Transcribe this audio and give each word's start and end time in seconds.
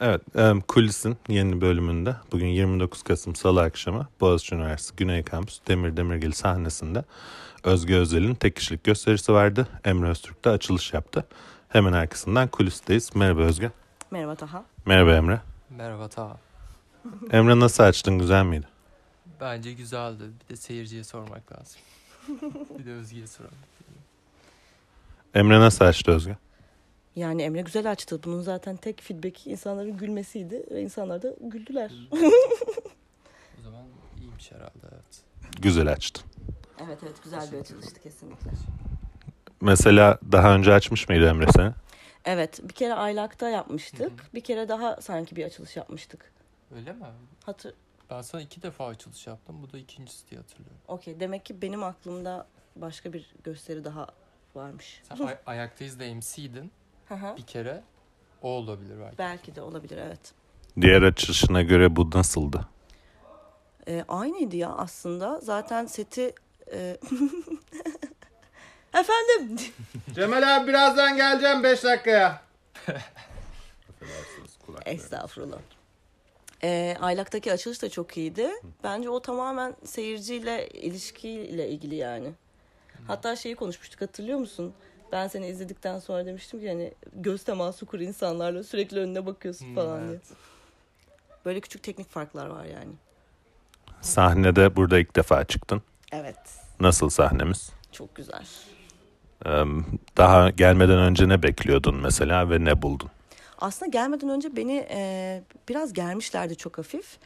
Evet, 0.00 0.22
Kulis'in 0.68 1.16
yeni 1.28 1.60
bölümünde 1.60 2.16
bugün 2.32 2.46
29 2.46 3.02
Kasım 3.02 3.34
Salı 3.34 3.62
akşamı 3.62 4.08
Boğaziçi 4.20 4.54
Üniversitesi 4.54 4.96
Güney 4.96 5.22
Kampüs 5.22 5.60
Demir 5.68 5.96
Demirgil 5.96 6.32
sahnesinde 6.32 7.04
Özge 7.64 7.96
Özel'in 7.96 8.34
tek 8.34 8.56
kişilik 8.56 8.84
gösterisi 8.84 9.32
vardı. 9.32 9.68
Emre 9.84 10.08
Öztürk 10.08 10.44
de 10.44 10.50
açılış 10.50 10.92
yaptı. 10.92 11.26
Hemen 11.68 11.92
arkasından 11.92 12.48
Kulis'teyiz. 12.48 13.16
Merhaba 13.16 13.40
Özge. 13.40 13.70
Merhaba 14.10 14.34
Taha. 14.34 14.64
Merhaba 14.86 15.14
Emre. 15.14 15.40
Merhaba 15.70 16.08
Taha. 16.08 16.36
Emre 17.30 17.60
nasıl 17.60 17.82
açtın? 17.84 18.18
Güzel 18.18 18.44
miydi? 18.44 18.66
Bence 19.40 19.72
güzeldi. 19.72 20.22
Bir 20.44 20.48
de 20.48 20.56
seyirciye 20.56 21.04
sormak 21.04 21.52
lazım. 21.52 21.80
bir 22.78 22.86
de 22.86 22.92
Özge'ye 22.92 23.26
soralım. 23.26 23.56
Emre 25.34 25.60
nasıl 25.60 25.84
açtı 25.84 26.10
Özge? 26.10 26.36
Yani 27.16 27.42
Emre 27.42 27.60
güzel 27.60 27.90
açtı. 27.90 28.22
Bunun 28.24 28.42
zaten 28.42 28.76
tek 28.76 29.00
feedback 29.02 29.46
insanların 29.46 29.96
gülmesiydi 29.96 30.66
ve 30.70 30.82
insanlar 30.82 31.22
da 31.22 31.34
güldüler. 31.40 31.92
O 33.60 33.62
zaman 33.62 33.82
iyiymiş 34.18 34.52
herhalde 34.52 34.86
evet. 34.92 35.22
Güzel 35.62 35.92
açtı. 35.92 36.22
Evet 36.86 36.98
evet 37.02 37.22
güzel 37.24 37.52
bir 37.52 37.58
açılıştı 37.58 38.00
kesinlikle. 38.00 38.50
Mesela 39.60 40.18
daha 40.32 40.54
önce 40.54 40.72
açmış 40.72 41.08
mıydı 41.08 41.28
Emre 41.28 41.46
seni? 41.52 41.72
Evet 42.24 42.60
bir 42.62 42.74
kere 42.74 42.94
Aylak'ta 42.94 43.48
yapmıştık. 43.48 44.12
Hı 44.12 44.34
Bir 44.34 44.40
kere 44.40 44.68
daha 44.68 45.00
sanki 45.00 45.36
bir 45.36 45.44
açılış 45.44 45.76
yapmıştık. 45.76 46.32
Öyle 46.76 46.92
mi? 46.92 47.04
Hatır 47.44 47.74
Ben 48.10 48.22
sana 48.22 48.40
iki 48.42 48.62
defa 48.62 48.86
açılış 48.86 49.26
yaptım. 49.26 49.62
Bu 49.62 49.72
da 49.72 49.78
ikincisi 49.78 50.30
diye 50.30 50.40
hatırlıyorum. 50.40 50.78
Okey 50.88 51.20
demek 51.20 51.44
ki 51.44 51.62
benim 51.62 51.82
aklımda 51.82 52.46
başka 52.76 53.12
bir 53.12 53.34
gösteri 53.44 53.84
daha 53.84 54.06
varmış. 54.54 55.02
Sen 55.08 55.26
ay- 55.26 55.38
ayaktayız 55.46 56.00
da 56.00 56.04
MC'din 56.14 56.70
Hı. 57.08 57.36
bir 57.36 57.42
kere. 57.42 57.82
O 58.42 58.48
olabilir 58.48 59.00
belki. 59.00 59.18
Belki 59.18 59.54
de 59.54 59.62
olabilir 59.62 59.98
evet. 60.06 60.20
Diğer 60.80 61.02
açılışına 61.02 61.62
göre 61.62 61.96
bu 61.96 62.10
nasıldı? 62.10 62.68
Ee, 63.88 64.04
aynıydı 64.08 64.56
ya 64.56 64.68
aslında. 64.68 65.40
Zaten 65.42 65.86
seti... 65.86 66.34
e, 66.72 66.96
Efendim? 68.94 69.58
Cemal 70.14 70.56
abi 70.56 70.68
birazdan 70.68 71.16
geleceğim 71.16 71.62
5 71.62 71.84
dakikaya. 71.84 72.42
Estağfurullah. 74.86 75.58
Ee, 76.62 76.96
Aylak'taki 77.00 77.52
açılış 77.52 77.82
da 77.82 77.88
çok 77.88 78.16
iyiydi. 78.16 78.50
Bence 78.84 79.10
o 79.10 79.22
tamamen 79.22 79.76
seyirciyle 79.84 80.68
ilişkiyle 80.68 81.68
ilgili 81.68 81.94
yani. 81.94 82.32
Hatta 83.06 83.36
şeyi 83.36 83.54
konuşmuştuk 83.56 84.00
hatırlıyor 84.00 84.38
musun? 84.38 84.74
Ben 85.12 85.28
seni 85.28 85.46
izledikten 85.46 85.98
sonra 85.98 86.26
demiştim 86.26 86.60
ki 86.60 86.68
hani 86.68 86.92
göz 87.12 87.44
teması 87.44 87.86
kur 87.86 88.00
insanlarla 88.00 88.62
sürekli 88.64 89.00
önüne 89.00 89.26
bakıyorsun 89.26 89.66
Hmm, 89.66 89.74
falan 89.74 90.00
diye. 90.00 90.10
evet. 90.10 90.22
Böyle 91.44 91.60
küçük 91.60 91.82
teknik 91.82 92.10
farklar 92.10 92.46
var 92.46 92.64
yani. 92.64 92.92
Sahnede 94.00 94.76
burada 94.76 94.98
ilk 94.98 95.16
defa 95.16 95.44
çıktın. 95.44 95.82
Evet. 96.12 96.36
Nasıl 96.80 97.08
sahnemiz? 97.08 97.70
Çok 97.92 98.14
güzel. 98.14 98.46
Ee, 99.46 99.50
Daha 100.16 100.50
gelmeden 100.50 100.98
önce 100.98 101.28
ne 101.28 101.42
bekliyordun 101.42 101.96
mesela 101.96 102.50
ve 102.50 102.64
ne 102.64 102.82
buldun? 102.82 103.10
Aslında 103.58 103.90
gelmeden 103.90 104.28
önce 104.28 104.56
beni 104.56 104.86
e, 104.90 105.42
biraz 105.68 105.92
germişlerdi 105.92 106.56
çok 106.56 106.78
hafif. 106.78 107.16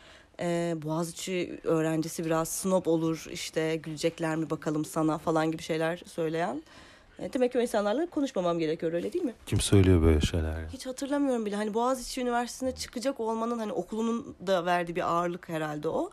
E, 0.40 0.74
Boğaziçi 0.82 1.60
öğrencisi 1.64 2.24
biraz 2.24 2.48
snob 2.48 2.86
olur 2.86 3.26
işte 3.30 3.76
gülecekler 3.76 4.36
mi 4.36 4.50
bakalım 4.50 4.84
sana 4.84 5.18
falan 5.18 5.52
gibi 5.52 5.62
şeyler 5.62 5.96
söyleyen. 6.06 6.62
E, 7.20 7.32
demek 7.32 7.52
ki 7.52 7.58
o 7.58 7.60
insanlarla 7.60 8.06
konuşmamam 8.10 8.58
gerekiyor 8.58 8.92
öyle 8.92 9.12
değil 9.12 9.24
mi? 9.24 9.34
Kim 9.46 9.60
söylüyor 9.60 10.02
böyle 10.02 10.20
şeyler? 10.20 10.54
Hiç 10.72 10.86
hatırlamıyorum 10.86 11.46
bile. 11.46 11.56
Hani 11.56 11.74
Boğaziçi 11.74 12.20
Üniversitesi'ne 12.20 12.74
çıkacak 12.74 13.20
olmanın 13.20 13.58
hani 13.58 13.72
okulunun 13.72 14.36
da 14.46 14.64
verdiği 14.66 14.96
bir 14.96 15.10
ağırlık 15.10 15.48
herhalde 15.48 15.88
o. 15.88 16.10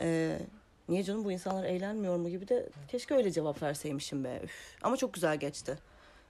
E, 0.00 0.38
niye 0.88 1.04
canım 1.04 1.24
bu 1.24 1.32
insanlar 1.32 1.64
eğlenmiyor 1.64 2.16
mu 2.16 2.28
gibi 2.28 2.48
de 2.48 2.68
keşke 2.88 3.14
öyle 3.14 3.30
cevap 3.30 3.62
verseymişim 3.62 4.24
be. 4.24 4.40
Üf. 4.44 4.76
Ama 4.82 4.96
çok 4.96 5.14
güzel 5.14 5.36
geçti. 5.36 5.78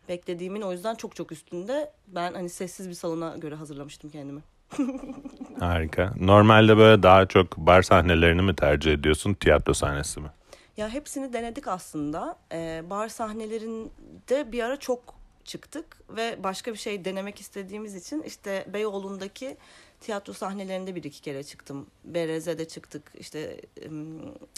Beklediğimin 0.08 0.60
o 0.62 0.72
yüzden 0.72 0.94
çok 0.94 1.16
çok 1.16 1.32
üstünde. 1.32 1.90
Ben 2.08 2.34
hani 2.34 2.48
sessiz 2.48 2.88
bir 2.88 2.94
salona 2.94 3.36
göre 3.36 3.54
hazırlamıştım 3.54 4.10
kendimi. 4.10 4.40
Harika. 5.60 6.12
Normalde 6.20 6.76
böyle 6.76 7.02
daha 7.02 7.26
çok 7.26 7.56
bar 7.56 7.82
sahnelerini 7.82 8.42
mi 8.42 8.56
tercih 8.56 8.92
ediyorsun, 8.92 9.34
tiyatro 9.34 9.74
sahnesi 9.74 10.20
mi? 10.20 10.28
Ya 10.76 10.88
hepsini 10.88 11.32
denedik 11.32 11.68
aslında. 11.68 12.38
Ee, 12.52 12.82
bar 12.90 13.08
sahnelerinde 13.08 14.52
bir 14.52 14.62
ara 14.62 14.76
çok 14.76 15.14
çıktık 15.44 15.96
ve 16.10 16.44
başka 16.44 16.72
bir 16.72 16.78
şey 16.78 17.04
denemek 17.04 17.40
istediğimiz 17.40 17.94
için 17.94 18.22
işte 18.22 18.66
Beyoğlu'ndaki 18.72 19.56
tiyatro 20.00 20.32
sahnelerinde 20.32 20.94
bir 20.94 21.04
iki 21.04 21.22
kere 21.22 21.44
çıktım. 21.44 21.86
Berez'e 22.04 22.68
çıktık, 22.68 23.12
işte 23.18 23.60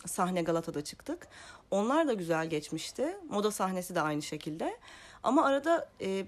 sahne 0.06 0.42
Galata'da 0.42 0.84
çıktık. 0.84 1.28
Onlar 1.70 2.08
da 2.08 2.12
güzel 2.12 2.46
geçmişti. 2.50 3.16
Moda 3.28 3.50
sahnesi 3.50 3.94
de 3.94 4.00
aynı 4.00 4.22
şekilde. 4.22 4.76
Ama 5.22 5.44
arada 5.44 5.88
e, 6.00 6.26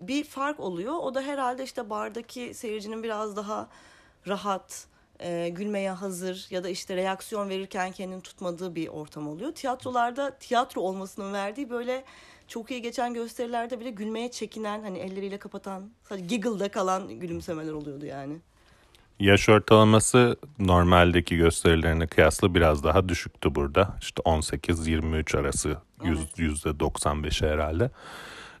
bir 0.00 0.24
fark 0.24 0.60
oluyor. 0.60 0.94
O 0.94 1.14
da 1.14 1.22
herhalde 1.22 1.64
işte 1.64 1.90
bardaki 1.90 2.54
seyircinin 2.54 3.02
biraz 3.02 3.36
daha 3.36 3.68
rahat, 4.26 4.86
e, 5.20 5.48
gülmeye 5.48 5.90
hazır 5.90 6.46
ya 6.50 6.64
da 6.64 6.68
işte 6.68 6.96
reaksiyon 6.96 7.48
verirken 7.48 7.92
kendini 7.92 8.20
tutmadığı 8.20 8.74
bir 8.74 8.88
ortam 8.88 9.28
oluyor. 9.28 9.52
Tiyatrolarda 9.52 10.38
tiyatro 10.38 10.80
olmasının 10.80 11.32
verdiği 11.32 11.70
böyle 11.70 12.04
çok 12.48 12.70
iyi 12.70 12.82
geçen 12.82 13.14
gösterilerde 13.14 13.80
bile 13.80 13.90
gülmeye 13.90 14.30
çekinen 14.30 14.82
hani 14.82 14.98
elleriyle 14.98 15.38
kapatan 15.38 15.90
sadece 16.08 16.26
giggle'da 16.26 16.68
kalan 16.68 17.08
gülümsemeler 17.08 17.72
oluyordu 17.72 18.06
yani. 18.06 18.36
Yaş 19.20 19.48
ortalaması 19.48 20.36
normaldeki 20.58 21.36
gösterilerine 21.36 22.06
kıyasla 22.06 22.54
biraz 22.54 22.84
daha 22.84 23.08
düşüktü 23.08 23.54
burada. 23.54 23.96
İşte 24.00 24.22
18-23 24.22 25.38
arası 25.38 25.76
Evet. 26.04 26.38
%95'e 26.38 27.50
herhalde. 27.50 27.90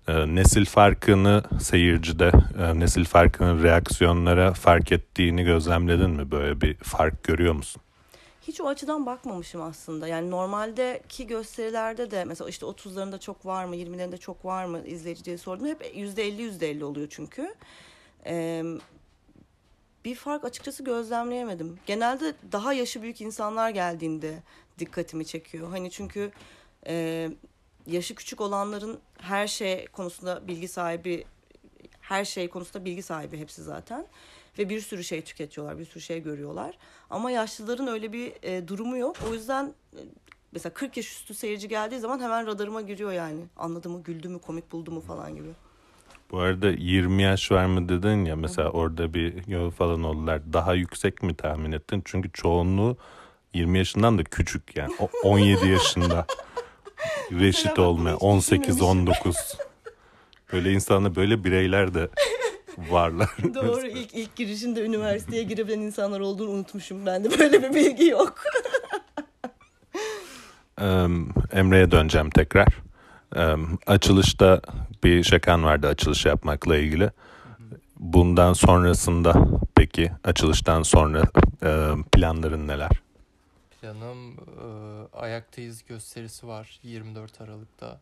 Ee, 0.08 0.34
nesil 0.34 0.64
farkını 0.64 1.42
seyircide, 1.60 2.32
e, 2.58 2.80
nesil 2.80 3.04
farkının 3.04 3.62
reaksiyonlara 3.62 4.52
fark 4.52 4.92
ettiğini 4.92 5.44
gözlemledin 5.44 6.10
mi? 6.10 6.30
Böyle 6.30 6.60
bir 6.60 6.74
fark 6.74 7.24
görüyor 7.24 7.54
musun? 7.54 7.82
Hiç 8.42 8.60
o 8.60 8.68
açıdan 8.68 9.06
bakmamışım 9.06 9.62
aslında. 9.62 10.08
Yani 10.08 10.30
normaldeki 10.30 11.26
gösterilerde 11.26 12.10
de 12.10 12.24
mesela 12.24 12.48
işte 12.48 12.66
30'larında 12.66 13.20
çok 13.20 13.46
var 13.46 13.64
mı, 13.64 13.76
20'lerinde 13.76 14.18
çok 14.18 14.44
var 14.44 14.64
mı 14.64 14.80
izleyici 14.86 15.24
diye 15.24 15.38
sordum. 15.38 15.66
Hep 15.66 15.96
%50 15.96 16.42
%50 16.42 16.84
oluyor 16.84 17.06
çünkü. 17.10 17.54
Ee, 18.26 18.64
bir 20.04 20.14
fark 20.14 20.44
açıkçası 20.44 20.84
gözlemleyemedim. 20.84 21.78
Genelde 21.86 22.34
daha 22.52 22.72
yaşı 22.72 23.02
büyük 23.02 23.20
insanlar 23.20 23.70
geldiğinde 23.70 24.34
dikkatimi 24.78 25.26
çekiyor. 25.26 25.70
Hani 25.70 25.90
çünkü 25.90 26.30
e, 26.86 27.30
yaşı 27.86 28.14
küçük 28.14 28.40
olanların 28.40 28.98
her 29.18 29.46
şey 29.46 29.86
konusunda 29.86 30.48
bilgi 30.48 30.68
sahibi, 30.68 31.24
her 32.00 32.24
şey 32.24 32.48
konusunda 32.48 32.84
bilgi 32.84 33.02
sahibi 33.02 33.38
hepsi 33.38 33.62
zaten. 33.62 34.06
Ve 34.58 34.68
bir 34.68 34.80
sürü 34.80 35.04
şey 35.04 35.22
tüketiyorlar, 35.22 35.78
bir 35.78 35.84
sürü 35.84 36.00
şey 36.00 36.22
görüyorlar. 36.22 36.78
Ama 37.10 37.30
yaşlıların 37.30 37.86
öyle 37.86 38.12
bir 38.12 38.32
e, 38.42 38.68
durumu 38.68 38.96
yok. 38.96 39.16
O 39.30 39.34
yüzden 39.34 39.74
e, 39.92 40.00
mesela 40.52 40.74
40 40.74 40.96
yaş 40.96 41.06
üstü 41.06 41.34
seyirci 41.34 41.68
geldiği 41.68 42.00
zaman 42.00 42.20
hemen 42.20 42.46
radarıma 42.46 42.80
giriyor 42.82 43.12
yani. 43.12 43.40
Anladı 43.56 43.88
mı, 43.88 44.02
güldü 44.02 44.28
mü, 44.28 44.38
komik 44.38 44.72
buldu 44.72 44.90
mu 44.90 45.00
falan 45.00 45.34
gibi. 45.34 45.48
Bu 46.30 46.38
arada 46.38 46.70
20 46.70 47.22
yaş 47.22 47.52
var 47.52 47.66
mı 47.66 47.88
dedin 47.88 48.24
ya 48.24 48.36
mesela 48.36 48.70
orada 48.70 49.14
bir 49.14 49.46
yol 49.46 49.70
falan 49.70 50.02
oldular. 50.04 50.52
Daha 50.52 50.74
yüksek 50.74 51.22
mi 51.22 51.34
tahmin 51.34 51.72
ettin? 51.72 52.02
Çünkü 52.04 52.32
çoğunluğu 52.32 52.96
20 53.54 53.78
yaşından 53.78 54.18
da 54.18 54.24
küçük 54.24 54.76
yani. 54.76 54.94
O 54.98 55.28
17 55.28 55.68
yaşında. 55.68 56.26
Reşit 57.32 57.76
bunu 57.76 58.10
hiç 58.10 58.22
18-19. 58.22 59.56
Böyle 60.52 60.72
insanlar 60.72 61.16
böyle 61.16 61.44
bireyler 61.44 61.94
de 61.94 62.08
varlar. 62.90 63.30
Doğru 63.54 63.86
ilk 63.86 64.14
ilk 64.14 64.36
girişinde 64.36 64.84
üniversiteye 64.84 65.42
girebilen 65.42 65.80
insanlar 65.80 66.20
olduğunu 66.20 66.50
unutmuşum. 66.50 67.06
Bende 67.06 67.38
böyle 67.38 67.62
bir 67.62 67.74
bilgi 67.74 68.04
yok. 68.06 68.34
Em, 70.80 71.28
Emre'ye 71.52 71.90
döneceğim 71.90 72.30
tekrar. 72.30 72.68
Em, 73.36 73.78
açılışta 73.86 74.60
bir 75.04 75.22
şakan 75.22 75.64
vardı 75.64 75.88
açılış 75.88 76.26
yapmakla 76.26 76.76
ilgili. 76.76 77.10
Bundan 77.96 78.52
sonrasında 78.52 79.34
peki 79.74 80.12
açılıştan 80.24 80.82
sonra 80.82 81.22
em, 81.62 82.02
planların 82.02 82.68
neler? 82.68 82.90
Planım 83.84 84.36
e, 84.38 85.16
ayaktayız 85.16 85.84
gösterisi 85.84 86.46
var 86.46 86.80
24 86.82 87.40
Aralık'ta. 87.40 88.00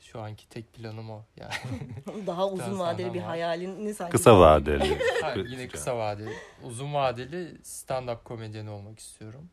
Şu 0.00 0.20
anki 0.20 0.48
tek 0.48 0.72
planım 0.74 1.10
o. 1.10 1.22
Yani 1.36 1.52
Daha 2.26 2.48
uzun 2.48 2.78
vadeli 2.78 3.14
bir 3.14 3.20
var. 3.20 3.26
hayalini 3.26 3.94
sanki. 3.94 4.12
Kısa 4.12 4.40
vadeli. 4.40 4.98
Hayır, 5.22 5.48
yine 5.48 5.68
kısa 5.68 5.98
vadeli. 5.98 6.32
Uzun 6.64 6.94
vadeli 6.94 7.56
stand-up 7.62 8.22
komedyen 8.24 8.66
olmak 8.66 8.98
istiyorum. 8.98 9.48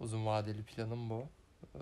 Uzun 0.00 0.26
vadeli 0.26 0.62
planım 0.62 1.10
bu. 1.10 1.24
Ee, 1.74 1.78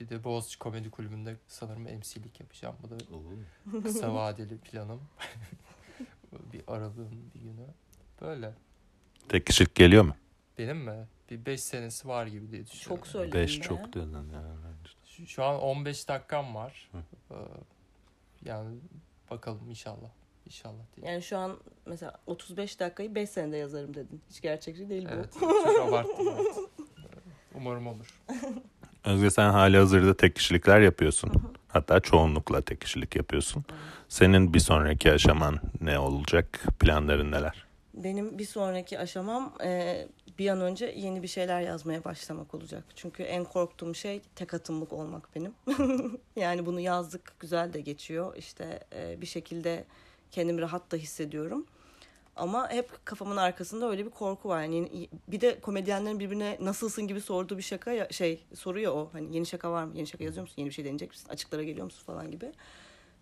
bir 0.00 0.08
de 0.08 0.24
Boğaziçi 0.24 0.58
Komedi 0.58 0.90
Kulübü'nde 0.90 1.36
sanırım 1.48 1.82
MC'lik 1.82 2.40
yapacağım. 2.40 2.76
Bu 2.82 2.90
da 2.90 3.82
kısa 3.82 4.14
vadeli 4.14 4.58
planım. 4.58 5.00
Ee, 6.32 6.52
bir 6.52 6.62
aralığın 6.66 7.30
bir 7.34 7.40
günü. 7.40 7.66
Böyle. 8.20 8.52
Tek 9.28 9.46
kişilik 9.46 9.74
geliyor 9.74 10.04
mu? 10.04 10.14
Benim 10.58 10.76
mi? 10.76 11.06
Bir 11.30 11.46
5 11.46 11.62
senesi 11.62 12.08
var 12.08 12.26
gibi 12.26 12.52
diye 12.52 12.66
düşünüyorum. 12.66 12.96
Çok 12.96 13.06
söyledim 13.06 13.40
5 13.40 13.58
be. 13.60 13.62
çok 13.62 13.92
dedin 13.92 14.12
yani. 14.12 14.74
Şu, 15.06 15.26
şu 15.26 15.44
an 15.44 15.60
15 15.60 16.08
dakikam 16.08 16.54
var. 16.54 16.90
Hı. 16.92 16.98
Ee, 17.34 17.36
yani 18.44 18.76
bakalım 19.30 19.70
inşallah. 19.70 20.10
İnşallah 20.46 20.82
diye. 20.96 21.10
Yani 21.12 21.22
şu 21.22 21.38
an 21.38 21.56
mesela 21.86 22.12
35 22.26 22.80
dakikayı 22.80 23.14
5 23.14 23.30
senede 23.30 23.56
yazarım 23.56 23.94
dedin. 23.94 24.20
Hiç 24.30 24.40
gerçekçi 24.40 24.88
değil 24.88 25.04
bu. 25.04 25.14
Evet, 25.14 25.34
çok 25.40 25.88
abarttım. 25.88 26.28
Evet. 26.34 26.56
Umarım 27.54 27.86
olur. 27.86 28.20
Özge 29.04 29.30
sen 29.30 29.50
hali 29.50 29.76
hazırda 29.76 30.16
tek 30.16 30.36
kişilikler 30.36 30.80
yapıyorsun. 30.80 31.32
Hatta 31.68 32.00
çoğunlukla 32.00 32.60
tek 32.60 32.80
kişilik 32.80 33.16
yapıyorsun. 33.16 33.64
Senin 34.08 34.54
bir 34.54 34.58
sonraki 34.58 35.12
aşaman 35.12 35.60
ne 35.80 35.98
olacak? 35.98 36.64
Planların 36.80 37.32
neler? 37.32 37.64
Benim 37.94 38.38
bir 38.38 38.44
sonraki 38.44 38.98
aşamam 38.98 39.54
e, 39.64 40.08
bir 40.38 40.48
an 40.48 40.60
önce 40.60 40.94
yeni 40.96 41.22
bir 41.22 41.28
şeyler 41.28 41.60
yazmaya 41.60 42.04
başlamak 42.04 42.54
olacak. 42.54 42.84
Çünkü 42.96 43.22
en 43.22 43.44
korktuğum 43.44 43.94
şey 43.94 44.20
tek 44.36 44.54
atımlık 44.54 44.92
olmak 44.92 45.28
benim. 45.36 45.54
yani 46.36 46.66
bunu 46.66 46.80
yazdık, 46.80 47.40
güzel 47.40 47.72
de 47.72 47.80
geçiyor. 47.80 48.36
İşte 48.36 48.80
e, 48.94 49.20
bir 49.20 49.26
şekilde 49.26 49.84
kendimi 50.30 50.60
rahat 50.60 50.92
da 50.92 50.96
hissediyorum. 50.96 51.66
Ama 52.36 52.70
hep 52.70 53.06
kafamın 53.06 53.36
arkasında 53.36 53.90
öyle 53.90 54.04
bir 54.04 54.10
korku 54.10 54.48
var. 54.48 54.62
Yani 54.62 55.08
bir 55.28 55.40
de 55.40 55.60
komedyenlerin 55.60 56.20
birbirine 56.20 56.58
nasılsın 56.60 57.08
gibi 57.08 57.20
sorduğu 57.20 57.58
bir 57.58 57.62
şaka 57.62 57.92
ya, 57.92 58.08
şey 58.10 58.44
soruyor 58.54 58.92
o. 58.92 59.08
Hani 59.12 59.36
yeni 59.36 59.46
şaka 59.46 59.72
var 59.72 59.84
mı? 59.84 59.96
Yeni 59.96 60.06
şaka 60.06 60.24
yazıyor 60.24 60.42
musun? 60.42 60.54
Yeni 60.58 60.68
bir 60.68 60.74
şey 60.74 60.84
deneyecek 60.84 61.10
misin? 61.10 61.28
Açıklara 61.28 61.62
geliyor 61.62 61.84
musun 61.84 62.02
falan 62.06 62.30
gibi. 62.30 62.52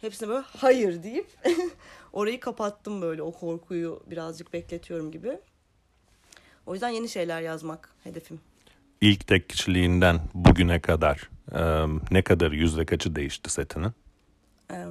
Hepsine 0.01 0.29
böyle 0.29 0.45
hayır 0.57 1.03
deyip 1.03 1.27
orayı 2.13 2.41
kapattım 2.41 3.03
böyle 3.03 3.23
o 3.23 3.33
korkuyu 3.33 4.03
birazcık 4.07 4.53
bekletiyorum 4.53 5.11
gibi. 5.11 5.39
O 6.67 6.73
yüzden 6.73 6.89
yeni 6.89 7.09
şeyler 7.09 7.41
yazmak 7.41 7.95
hedefim. 8.05 8.41
İlk 9.01 9.27
tek 9.27 9.49
kişiliğinden 9.49 10.21
bugüne 10.35 10.81
kadar 10.81 11.31
e, 11.53 11.87
ne 12.11 12.23
kadar 12.23 12.53
yüzde 12.53 12.87
kaçı 12.87 13.17
değişti 13.17 13.51
setinin? 13.51 13.93
Ee, 14.71 14.87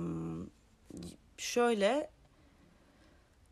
şöyle 1.37 2.09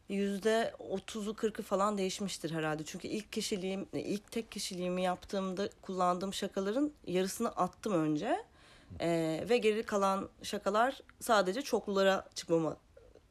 yüzde 0.09 0.73
otuzu 0.79 1.33
kırkı 1.33 1.63
falan 1.63 1.97
değişmiştir 1.97 2.51
herhalde. 2.51 2.83
Çünkü 2.85 3.07
ilk 3.07 3.31
kişiliğim, 3.31 3.87
ilk 3.93 4.31
tek 4.31 4.51
kişiliğimi 4.51 5.03
yaptığımda 5.03 5.69
kullandığım 5.81 6.33
şakaların 6.33 6.91
yarısını 7.07 7.49
attım 7.49 7.93
önce. 7.93 8.43
Ee, 9.01 9.44
ve 9.50 9.57
geri 9.57 9.83
kalan 9.83 10.30
şakalar 10.44 11.01
sadece 11.19 11.62
çoklulara 11.62 12.25
çıkmama 12.36 12.77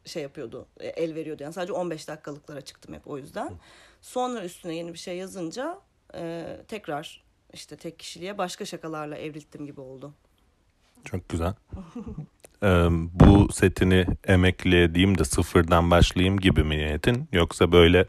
şey 0.04 0.22
yapıyordu, 0.22 0.66
e, 0.80 0.86
el 0.86 1.14
veriyordu. 1.14 1.42
Yani 1.42 1.52
sadece 1.52 1.72
15 1.72 2.08
dakikalıklara 2.08 2.60
çıktım 2.60 2.94
hep 2.94 3.06
o 3.06 3.18
yüzden. 3.18 3.52
Sonra 4.00 4.44
üstüne 4.44 4.74
yeni 4.74 4.92
bir 4.92 4.98
şey 4.98 5.16
yazınca 5.16 5.78
e, 6.14 6.46
tekrar 6.68 7.24
işte 7.52 7.76
tek 7.76 7.98
kişiliğe 7.98 8.38
başka 8.38 8.64
şakalarla 8.64 9.16
evrildim 9.16 9.66
gibi 9.66 9.80
oldu. 9.80 10.14
Çok 11.04 11.28
güzel. 11.28 11.54
E, 12.62 12.88
bu 13.12 13.52
setini 13.52 14.06
emekli 14.26 14.82
edeyim 14.82 15.18
de 15.18 15.24
sıfırdan 15.24 15.90
başlayayım 15.90 16.40
gibi 16.40 16.64
mi 16.64 16.78
niyetin? 16.78 17.28
Yoksa 17.32 17.72
böyle 17.72 18.06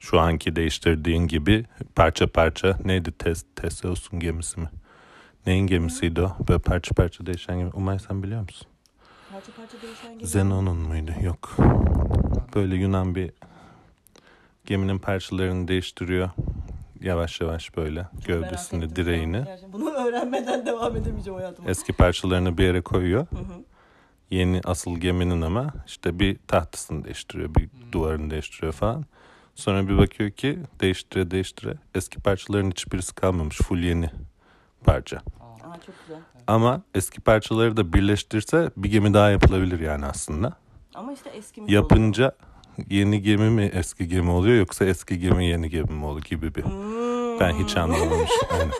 şu 0.00 0.20
anki 0.20 0.56
değiştirdiğin 0.56 1.26
gibi 1.26 1.64
parça 1.94 2.26
parça 2.26 2.78
neydi? 2.84 3.12
Tes, 3.12 3.44
Teseus'un 3.56 4.20
gemisi 4.20 4.60
mi? 4.60 4.70
Neyin 5.46 5.66
gemisiydi 5.66 6.20
o? 6.22 6.36
Böyle 6.48 6.58
parça 6.60 6.94
parça 6.94 7.26
değişen 7.26 7.58
gemi. 7.58 7.70
Umay 7.74 7.98
sen 7.98 8.22
biliyor 8.22 8.40
musun? 8.42 8.66
Parça 9.32 9.52
parça 9.56 9.82
değişen 9.82 10.14
gibi. 10.14 10.26
Zenon'un 10.26 10.76
muydu? 10.76 11.12
Yok. 11.22 11.56
Böyle 12.54 12.76
Yunan 12.76 13.14
bir 13.14 13.32
geminin 14.66 14.98
parçalarını 14.98 15.68
değiştiriyor. 15.68 16.30
Yavaş 17.00 17.40
yavaş 17.40 17.76
böyle 17.76 18.00
Merak 18.00 18.24
gövdesini, 18.26 18.84
ettim 18.84 18.96
direğini. 18.96 19.36
Gerçekten 19.44 19.72
Bunu 19.72 19.90
öğrenmeden 20.06 20.66
devam 20.66 20.96
edemeyeceğim 20.96 21.38
hayatıma. 21.38 21.70
Eski 21.70 21.92
parçalarını 21.92 22.58
bir 22.58 22.64
yere 22.64 22.80
koyuyor. 22.80 23.26
Hı 23.30 23.36
hı. 23.36 23.64
Yeni 24.30 24.60
asıl 24.64 24.96
geminin 24.96 25.40
ama 25.40 25.72
işte 25.86 26.18
bir 26.18 26.36
tahtasını 26.48 27.04
değiştiriyor, 27.04 27.54
bir 27.54 27.62
Hmm. 27.62 27.92
duvarını 27.92 28.30
değiştiriyor 28.30 28.72
falan. 28.72 29.04
Sonra 29.54 29.88
bir 29.88 29.98
bakıyor 29.98 30.30
ki 30.30 30.58
değiştire 30.80 31.30
değiştire 31.30 31.74
eski 31.94 32.20
parçaların 32.20 32.70
hiçbirisi 32.70 33.14
kalmamış. 33.14 33.56
Full 33.56 33.78
yeni 33.78 34.10
parça. 34.84 35.16
Aa, 35.16 35.76
çok 35.86 35.94
güzel. 36.06 36.20
Ama 36.46 36.82
eski 36.94 37.20
parçaları 37.20 37.76
da 37.76 37.92
birleştirse 37.92 38.70
bir 38.76 38.90
gemi 38.90 39.14
daha 39.14 39.30
yapılabilir 39.30 39.80
yani 39.80 40.06
aslında. 40.06 40.52
Ama 40.94 41.12
işte 41.12 41.30
eskimiş 41.30 41.72
Yapınca 41.72 42.32
yeni 42.90 43.22
gemi 43.22 43.50
mi 43.50 43.70
eski 43.74 44.08
gemi 44.08 44.30
oluyor 44.30 44.56
yoksa 44.56 44.84
eski 44.84 45.18
gemi 45.18 45.46
yeni 45.46 45.70
gemi 45.70 45.90
mi 45.92 46.04
oluyor 46.04 46.24
gibi 46.24 46.54
bir. 46.54 46.64
oluyor. 46.64 47.40
Ben 47.40 47.52
hiç 47.54 47.76
anlamamışım. 47.76 48.48
Aynen. 48.52 48.70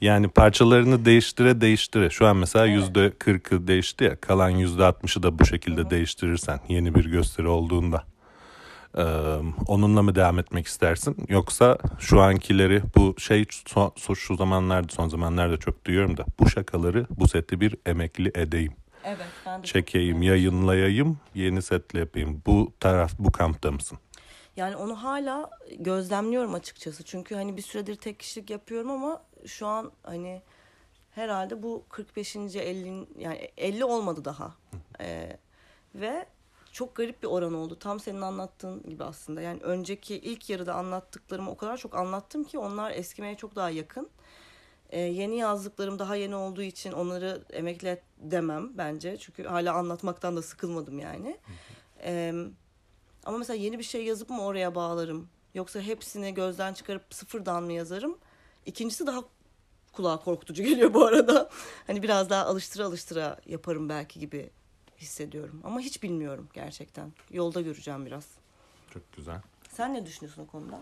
Yani 0.00 0.28
parçalarını 0.28 1.04
değiştire 1.04 1.60
değiştire. 1.60 2.10
Şu 2.10 2.26
an 2.26 2.36
mesela 2.36 2.66
Evet. 2.66 2.76
yüzde 2.76 3.10
kırkı 3.18 3.66
değişti 3.66 4.04
ya. 4.04 4.16
Kalan 4.20 4.50
yüzde 4.50 4.84
altmışı 4.84 5.22
da 5.22 5.38
bu 5.38 5.46
şekilde 5.46 5.80
Hı 5.80 5.84
hı. 5.84 5.90
değiştirirsen 5.90 6.60
yeni 6.68 6.94
bir 6.94 7.04
gösteri 7.04 7.48
olduğunda. 7.48 8.04
Ee, 8.96 9.02
onunla 9.66 10.02
mı 10.02 10.14
devam 10.14 10.38
etmek 10.38 10.66
istersin? 10.66 11.16
Yoksa 11.28 11.78
şu 11.98 12.20
ankileri 12.20 12.82
bu 12.96 13.14
şey 13.20 13.44
son- 13.66 14.14
şu 14.14 14.36
zamanlarda 14.36 14.92
son 14.92 15.08
zamanlarda 15.08 15.56
çok 15.56 15.84
duyuyorum 15.84 16.16
da 16.16 16.24
bu 16.40 16.50
şakaları 16.50 17.06
bu 17.10 17.28
seti 17.28 17.60
bir 17.60 17.76
emekli 17.86 18.32
edeyim. 18.34 18.72
Evet 19.04 19.26
ben 19.46 19.62
de 19.62 19.66
Çekeyim, 19.66 20.22
yayınlayayım, 20.22 21.18
yeni 21.34 21.62
setle 21.62 21.98
yapayım. 21.98 22.42
Bu 22.46 22.72
taraf 22.80 23.12
bu 23.18 23.32
kampta 23.32 23.70
mısın? 23.70 23.98
Yani 24.56 24.76
onu 24.76 25.02
hala 25.02 25.50
gözlemliyorum 25.78 26.54
açıkçası. 26.54 27.04
Çünkü 27.04 27.34
hani 27.34 27.56
bir 27.56 27.62
süredir 27.62 27.96
tek 27.96 28.18
kişilik 28.20 28.50
yapıyorum 28.50 28.90
ama 28.90 29.22
şu 29.46 29.66
an 29.66 29.92
hani 30.02 30.42
herhalde 31.10 31.62
bu 31.62 31.84
45. 31.88 32.36
50 32.36 33.06
yani 33.18 33.50
50 33.56 33.84
olmadı 33.84 34.24
daha. 34.24 34.54
Ee, 35.00 35.36
ve 35.94 36.26
çok 36.72 36.96
garip 36.96 37.22
bir 37.22 37.28
oran 37.28 37.54
oldu. 37.54 37.78
Tam 37.78 38.00
senin 38.00 38.20
anlattığın 38.20 38.82
gibi 38.82 39.04
aslında. 39.04 39.40
Yani 39.40 39.60
önceki 39.60 40.14
ilk 40.14 40.50
yarıda 40.50 40.74
anlattıklarımı 40.74 41.50
o 41.50 41.56
kadar 41.56 41.76
çok 41.76 41.94
anlattım 41.94 42.44
ki 42.44 42.58
onlar 42.58 42.90
eskimeye 42.90 43.34
çok 43.34 43.56
daha 43.56 43.70
yakın. 43.70 44.08
Ee, 44.90 45.00
yeni 45.00 45.36
yazdıklarım 45.36 45.98
daha 45.98 46.16
yeni 46.16 46.36
olduğu 46.36 46.62
için 46.62 46.92
onları 46.92 47.42
emekle 47.50 48.02
demem 48.18 48.78
bence. 48.78 49.16
Çünkü 49.16 49.44
hala 49.44 49.74
anlatmaktan 49.74 50.36
da 50.36 50.42
sıkılmadım 50.42 50.98
yani. 50.98 51.38
Ee, 52.02 52.34
ama 53.24 53.38
mesela 53.38 53.56
yeni 53.56 53.78
bir 53.78 53.84
şey 53.84 54.04
yazıp 54.04 54.30
mı 54.30 54.44
oraya 54.44 54.74
bağlarım? 54.74 55.28
Yoksa 55.54 55.80
hepsini 55.80 56.34
gözden 56.34 56.74
çıkarıp 56.74 57.14
sıfırdan 57.14 57.62
mı 57.62 57.72
yazarım? 57.72 58.18
İkincisi 58.66 59.06
daha 59.06 59.24
kulağa 59.92 60.20
korkutucu 60.20 60.62
geliyor 60.68 60.94
bu 60.94 61.04
arada. 61.04 61.50
Hani 61.86 62.02
biraz 62.02 62.30
daha 62.30 62.44
alıştıra 62.44 62.84
alıştıra 62.84 63.40
yaparım 63.46 63.88
belki 63.88 64.20
gibi 64.20 64.50
hissediyorum. 64.98 65.60
Ama 65.64 65.80
hiç 65.80 66.02
bilmiyorum 66.02 66.48
gerçekten. 66.54 67.12
Yolda 67.32 67.60
göreceğim 67.60 68.06
biraz. 68.06 68.28
Çok 68.94 69.12
güzel. 69.16 69.40
Sen 69.68 69.94
ne 69.94 70.06
düşünüyorsun 70.06 70.42
o 70.42 70.46
konuda? 70.46 70.80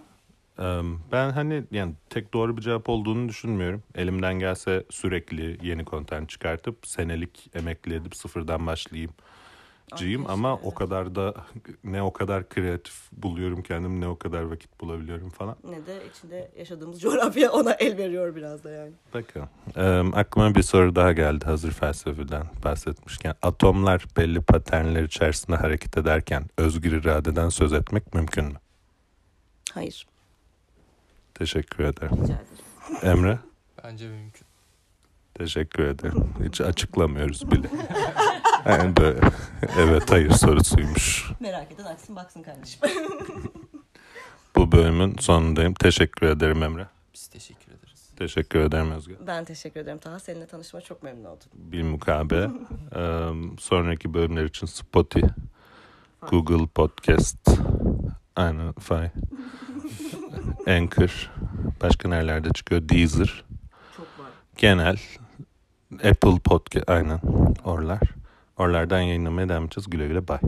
Ben 1.13 1.31
hani 1.31 1.65
yani 1.71 1.95
tek 2.11 2.33
doğru 2.33 2.57
bir 2.57 2.63
cevap 2.63 2.89
olduğunu 2.89 3.29
düşünmüyorum. 3.29 3.83
Elimden 3.95 4.39
gelse 4.39 4.85
sürekli 4.91 5.67
yeni 5.69 5.85
content 5.85 6.29
çıkartıp 6.29 6.87
senelik 6.87 7.51
emekli 7.55 7.95
edip 7.95 8.17
sıfırdan 8.17 8.67
başlayayım. 8.67 9.13
Ciyim 9.95 10.21
keşke 10.21 10.33
ama 10.33 10.55
o 10.55 10.75
kadar 10.75 11.15
da 11.15 11.35
ne 11.85 12.03
o 12.03 12.13
kadar 12.13 12.49
kreatif 12.49 12.95
buluyorum 13.13 13.63
kendim 13.63 14.01
ne 14.01 14.09
o 14.09 14.19
kadar 14.19 14.43
vakit 14.43 14.81
bulabiliyorum 14.81 15.31
falan. 15.31 15.57
Ne 15.65 15.87
de 15.87 16.03
içinde 16.11 16.51
yaşadığımız 16.59 17.01
coğrafya 17.01 17.53
ona 17.53 17.73
el 17.73 17.99
veriyor 17.99 18.37
biraz 18.37 18.65
da 18.65 18.71
yani. 18.71 18.93
Bakalım. 19.15 19.49
Ee, 19.77 20.17
aklıma 20.19 20.55
bir 20.55 20.63
soru 20.63 20.97
daha 20.97 21.13
geldi 21.13 21.45
hazır 21.45 21.73
felsefeden 21.73 22.47
bahsetmişken. 22.65 23.35
Atomlar 23.43 24.05
belli 24.17 24.41
paternler 24.41 25.03
içerisinde 25.03 25.57
hareket 25.57 25.99
ederken 25.99 26.45
özgür 26.59 26.93
iradeden 26.93 27.49
söz 27.49 27.73
etmek 27.73 28.15
mümkün 28.15 28.45
mü? 28.45 28.59
Hayır. 29.75 30.07
Teşekkür 31.35 31.85
ederim. 31.85 32.17
Rica 32.23 32.25
ederim. 32.25 33.19
Emre? 33.19 33.39
bence 33.85 34.09
mümkün. 34.09 34.47
Teşekkür 35.35 35.85
ederim. 35.85 36.35
Hiç 36.45 36.61
açıklamıyoruz 36.61 37.51
bile. 37.51 37.69
Yani 38.69 38.97
böyle 38.97 39.21
evet 39.79 40.11
hayır 40.11 40.31
sorusuymuş. 40.31 41.31
Merak 41.41 41.73
eden 41.73 41.85
açsın 41.85 42.17
baksın 42.17 42.43
kardeşim. 42.43 42.81
Bu 44.57 44.73
bölümün 44.73 45.17
sonundayım. 45.21 45.75
Teşekkür 45.75 46.27
ederim 46.27 46.63
Emre. 46.63 46.87
Biz 47.15 47.27
teşekkür 47.29 47.73
ederiz. 47.73 48.11
Teşekkür 48.17 48.61
ederim 48.61 48.91
Özgür. 48.91 49.17
ben 49.27 49.45
teşekkür 49.45 49.81
ederim 49.81 49.99
Taha. 49.99 50.19
Seninle 50.19 50.47
tanışma 50.47 50.81
çok 50.81 51.03
memnun 51.03 51.25
oldum. 51.25 51.47
Bir 51.55 51.83
mukabe. 51.83 52.49
Ee, 52.97 53.29
sonraki 53.59 54.15
bölümler 54.15 54.45
için 54.45 54.67
Spotify, 54.67 55.27
Google 56.31 56.67
Podcast, 56.67 57.49
aynen 58.37 58.73
Fay, 58.73 59.11
Anchor, 60.67 61.31
başka 61.83 62.09
nerelerde 62.09 62.51
çıkıyor? 62.53 62.89
Deezer, 62.89 63.45
Çok 63.97 64.07
var. 64.07 64.31
genel, 64.57 64.99
Apple 65.95 66.39
Podcast, 66.45 66.91
aynen 66.91 67.21
oralar. 67.65 68.01
Oralardan 68.57 69.01
yayınlamaya 69.01 69.49
devam 69.49 69.65
edeceğiz. 69.65 69.91
Güle 69.91 70.07
güle 70.09 70.29
bye. 70.29 70.41